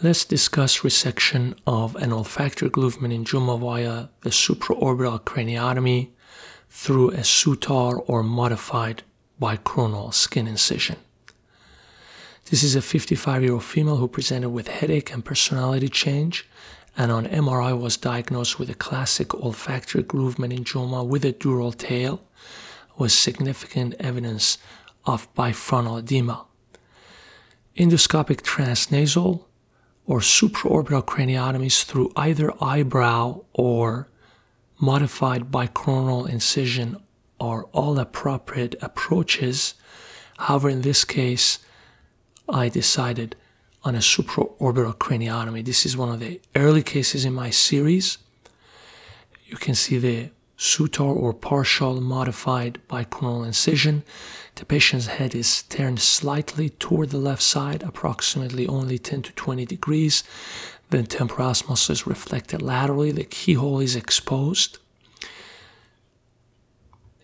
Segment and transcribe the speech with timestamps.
[0.00, 6.10] Let's discuss resection of an olfactory groove meningioma via the supraorbital craniotomy
[6.70, 9.02] through a Souttar or modified
[9.42, 10.98] bicoronal skin incision.
[12.48, 16.48] This is a 55 year old female who presented with headache and personality change
[16.96, 22.20] and on MRI was diagnosed with a classic olfactory groove meningioma with a dural tail
[22.96, 24.58] with significant evidence
[25.06, 26.44] of bifrontal edema.
[27.76, 29.47] Endoscopic transnasal
[30.08, 34.08] or supraorbital craniotomies through either eyebrow or
[34.80, 36.96] modified bicoronal incision
[37.38, 39.74] are all appropriate approaches.
[40.38, 41.58] However, in this case,
[42.48, 43.36] I decided
[43.84, 45.62] on a supraorbital craniotomy.
[45.62, 48.16] This is one of the early cases in my series.
[49.44, 54.02] You can see the Souttar or partial modified by bicoronal incision.
[54.56, 59.64] The patient's head is turned slightly toward the left side, approximately only 10 to 20
[59.66, 60.24] degrees.
[60.90, 63.12] The temporalis is reflected laterally.
[63.12, 64.78] The keyhole is exposed.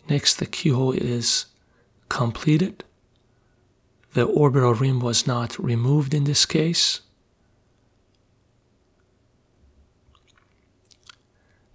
[0.09, 1.47] Next, the keyhole is
[2.09, 2.85] completed.
[4.13, 7.01] The orbital rim was not removed in this case.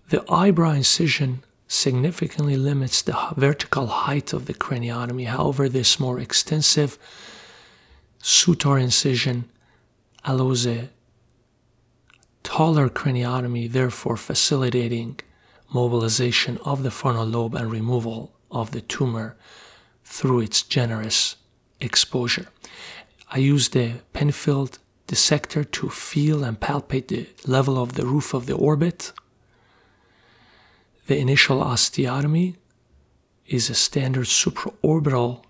[0.10, 5.28] The eyebrow incision significantly limits the vertical height of the craniotomy.
[5.28, 6.98] However, this more extensive
[8.22, 9.46] Souttar incision
[10.26, 10.90] allows a
[12.44, 15.20] taller craniotomy, therefore facilitating
[15.72, 19.38] mobilization of the frontal lobe and removal of the tumor
[20.04, 21.36] through its generous
[21.80, 22.48] exposure.
[23.32, 28.48] I use the Penfield dissector to feel and palpate the level of the roof of
[28.48, 29.14] the orbit.
[31.10, 32.58] The initial osteotomy
[33.48, 35.44] is a standard supraorbital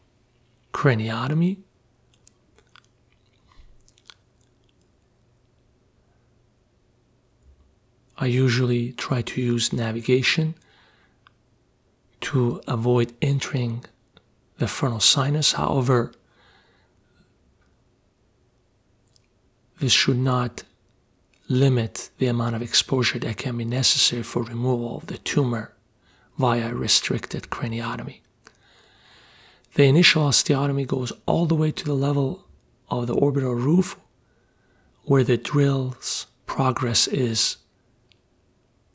[0.74, 1.58] craniotomy.
[8.18, 10.56] I usually try to use navigation
[12.22, 13.84] to avoid entering
[14.60, 15.52] the frontal sinus.
[15.52, 16.14] However,
[19.82, 20.64] this should not
[21.50, 25.74] limit the amount of exposure that can be necessary for removal of the tumor
[26.38, 28.20] via restricted craniotomy.
[29.74, 32.46] The initial osteotomy goes all the way to the level
[32.90, 33.98] of the orbital roof
[35.04, 37.58] where the drill's progress is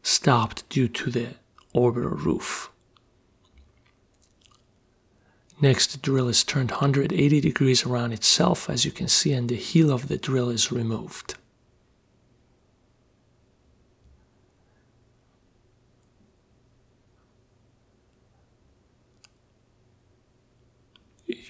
[0.02, 1.28] stopped due to the
[1.72, 2.70] orbital roof.
[5.60, 9.56] Next, the drill is turned 180 degrees around itself, as you can see, and the
[9.56, 11.36] heel of the drill is removed.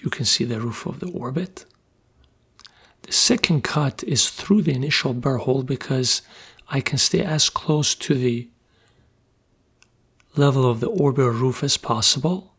[0.05, 1.65] You can see the roof of the orbit.
[3.01, 6.21] The second cut is through the initial burr hole because
[6.69, 8.47] I can stay as close to the
[10.35, 12.53] level of the orbital roof as possible.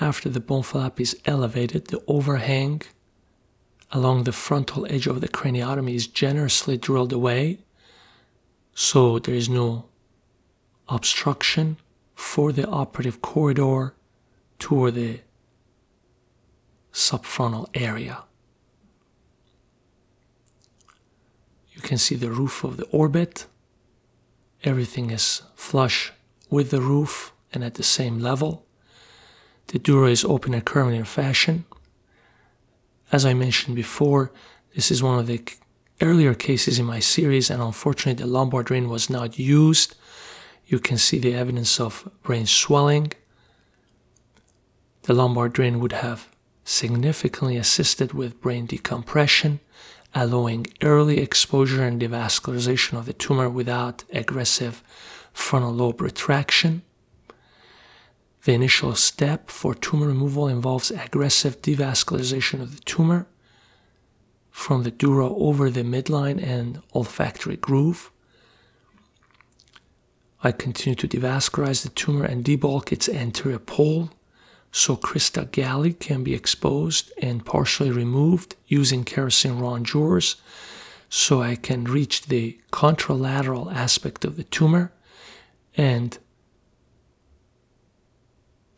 [0.00, 2.82] After the bone flap is elevated, the overhang
[3.92, 7.58] along the frontal edge of the craniotomy is generously drilled away
[8.74, 9.86] so there is no
[10.88, 11.76] obstruction
[12.14, 13.94] for the operative corridor
[14.58, 15.20] toward the
[16.92, 18.24] subfrontal area.
[21.72, 23.46] You can see the roof of the orbit.
[24.64, 26.12] Everything is flush
[26.50, 28.66] with the roof and at the same level.
[29.68, 31.64] The dura is open in a curvilinear fashion.
[33.12, 34.30] As I mentioned before,
[34.74, 35.42] this is one of the
[36.00, 39.96] earlier cases in my series, and unfortunately, the lumbar drain was not used.
[40.66, 43.12] You can see the evidence of brain swelling.
[45.02, 46.28] The lumbar drain would have
[46.64, 49.58] significantly assisted with brain decompression,
[50.14, 54.82] allowing early exposure and devascularization of the tumor without aggressive
[55.32, 56.82] frontal lobe retraction.
[58.44, 63.26] The initial step for tumor removal involves aggressive devascularization of the tumor
[64.50, 68.10] from the dura over the midline and olfactory groove.
[70.42, 74.10] I continue to devascularize the tumor and debulk its anterior pole
[74.72, 80.36] so crista galli can be exposed and partially removed using Kerrison rongeurs
[81.08, 84.92] so I can reach the contralateral aspect of the tumor
[85.76, 86.16] and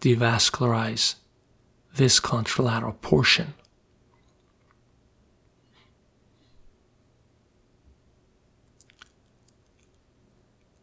[0.02, 1.14] devascularize
[1.94, 3.54] this contralateral portion.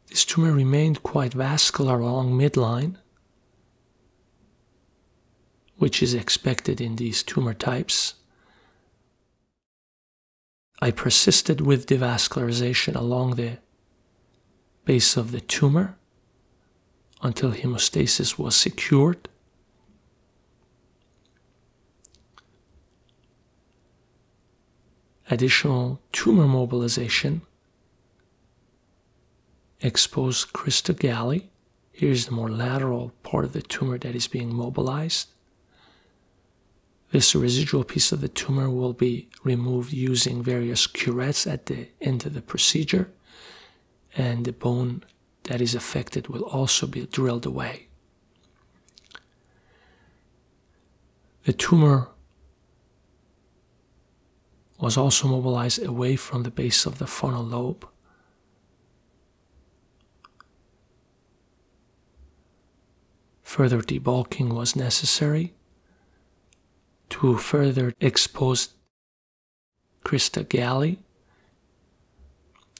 [0.07, 2.95] This tumor remained quite vascular along midline,
[5.77, 8.15] which is expected in these tumor types.
[10.81, 13.57] I persisted with devascularization along the
[14.85, 15.98] base of the tumor
[17.21, 19.27] until hemostasis was secured.
[25.29, 27.41] Additional tumor mobilization
[29.81, 31.49] exposed crista galli.
[31.91, 35.27] Here's the more lateral part of the tumor that is being mobilized.
[37.11, 42.25] This residual piece of the tumor will be removed using various curettes at the end
[42.25, 43.11] of the procedure,
[44.15, 45.03] and the bone
[45.49, 47.87] that is affected will also be drilled away.
[51.45, 52.09] The tumor
[54.79, 57.87] was also mobilized away from the base of the frontal lobe.
[63.41, 65.55] Further debulking was necessary
[67.09, 68.75] to further expose
[70.05, 70.99] Crista Galli.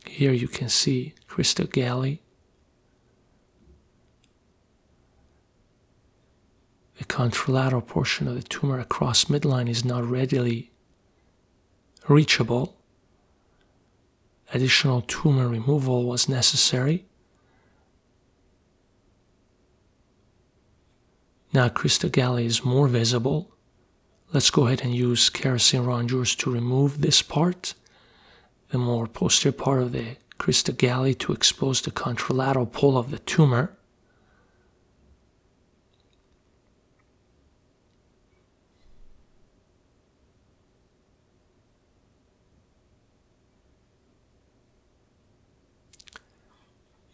[0.05, 2.21] Here you can see Crista Galli.
[7.09, 10.71] Contralateral portion of the tumor across midline is not readily
[12.07, 12.77] reachable.
[14.53, 17.05] Additional tumor removal was necessary.
[21.51, 23.51] Now Crista Galli is more visible
[24.31, 27.73] Let's go ahead and use Kerrison rongeurs to remove this part,
[28.69, 33.17] the more posterior part of the crista galli to expose the contralateral pole of the
[33.17, 33.75] tumor.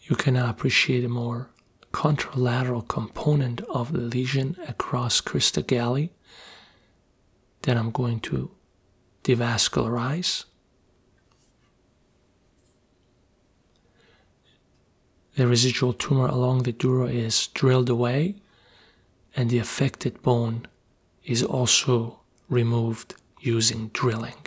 [0.07, 1.50] You can appreciate a more
[1.92, 6.12] contralateral component of the lesion across crista galli
[7.66, 8.52] then I'm going to
[9.24, 10.46] devascularize.
[15.36, 18.36] The residual tumor along the dura is drilled away
[19.36, 20.68] and the affected bone
[21.24, 24.46] is also removed using drilling.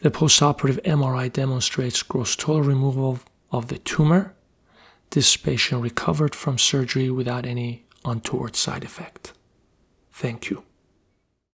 [0.00, 4.34] The postoperative MRI demonstrates gross total removal of the tumor.
[5.10, 9.32] This patient recovered from surgery without any untoward side effect.
[10.12, 10.65] Thank you.